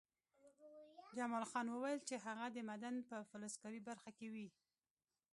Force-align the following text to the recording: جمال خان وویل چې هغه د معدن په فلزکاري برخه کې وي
جمال 1.17 1.43
خان 1.51 1.67
وویل 1.71 1.99
چې 2.09 2.15
هغه 2.25 2.45
د 2.51 2.57
معدن 2.67 2.95
په 3.09 3.17
فلزکاري 3.29 3.81
برخه 3.89 4.09
کې 4.17 4.27
وي 4.33 4.47